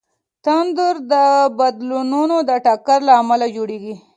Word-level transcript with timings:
تندر 0.45 0.95
د 1.11 1.13
بادلونو 1.57 2.37
د 2.49 2.51
ټکر 2.65 2.99
له 3.07 3.13
امله 3.21 3.47
جوړېږي. 3.55 3.95